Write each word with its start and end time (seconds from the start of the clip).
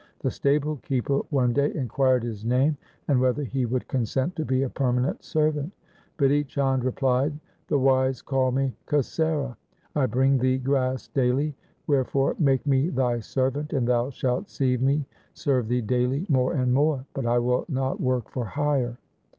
The 0.21 0.31
stable 0.31 0.77
keeper 0.77 1.19
one 1.29 1.53
day 1.53 1.71
inquired 1.75 2.23
his 2.23 2.43
name 2.43 2.75
and 3.07 3.21
whether 3.21 3.43
he 3.43 3.67
would 3.67 3.87
consent 3.87 4.35
to 4.35 4.43
be 4.43 4.63
a 4.63 4.69
permanent 4.71 5.23
servant. 5.23 5.71
Bidhi 6.17 6.47
Chand 6.47 6.83
replied,' 6.83 7.37
The 7.69 7.77
wise 7.77 8.23
call 8.23 8.51
me 8.51 8.75
Kasera. 8.87 9.55
1 9.93 10.03
I 10.03 10.05
bring 10.07 10.39
thee 10.39 10.57
grass 10.57 11.07
daily; 11.09 11.55
wherefore 11.85 12.35
make 12.39 12.65
me 12.65 12.89
thy 12.89 13.19
servant 13.19 13.73
and 13.73 13.87
thou 13.87 14.09
shalt 14.09 14.49
see 14.49 14.75
me 14.75 15.05
serve 15.35 15.67
thee 15.67 15.81
daily 15.81 16.25
more 16.29 16.55
and 16.55 16.73
more, 16.73 17.05
but 17.13 17.27
I 17.27 17.37
will 17.37 17.65
not 17.69 18.01
work 18.01 18.31
for 18.31 18.45
hire. 18.45 18.97